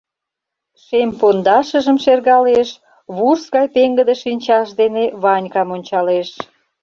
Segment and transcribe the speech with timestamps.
[0.83, 2.69] Шем пондашыжым шергалеш,
[3.15, 6.29] вурс гай пеҥгыде шинчаж дене Ванькам ончалеш.